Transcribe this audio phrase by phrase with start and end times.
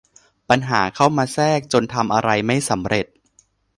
[0.49, 3.05] ปัญหาเข้ามาแทรกจนทำอะไรไม่สำเร็จ